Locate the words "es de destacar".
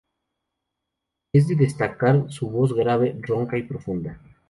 1.31-2.31